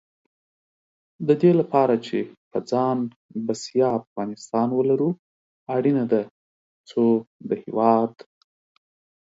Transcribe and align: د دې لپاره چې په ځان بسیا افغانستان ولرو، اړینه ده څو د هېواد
د 1.27 1.29
دې 1.41 1.51
لپاره 1.59 1.95
چې 2.05 2.17
په 2.51 2.59
ځان 2.71 2.97
بسیا 3.45 3.87
افغانستان 4.01 4.67
ولرو، 4.73 5.09
اړینه 5.75 6.03
ده 6.11 6.21
څو 6.89 7.03
د 7.47 7.49
هېواد 7.63 8.11